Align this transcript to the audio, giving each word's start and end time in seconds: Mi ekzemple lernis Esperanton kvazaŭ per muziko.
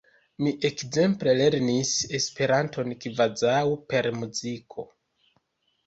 Mi 0.45 0.53
ekzemple 0.69 1.35
lernis 1.41 1.93
Esperanton 2.21 2.99
kvazaŭ 3.05 3.61
per 3.93 4.13
muziko. 4.21 4.93